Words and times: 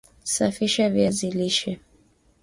safisha 0.33 0.89
viazi 0.89 1.31
lishe 1.31 1.79